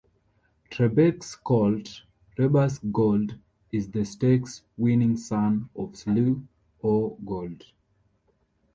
Trebek's 0.71 1.35
colt, 1.35 2.01
Reba's 2.35 2.79
Gold, 2.79 3.37
is 3.71 3.91
the 3.91 4.03
stakes-winning 4.03 5.15
son 5.15 5.69
of 5.75 5.95
Slew 5.95 6.41
o' 6.81 7.11
Gold. 7.23 7.63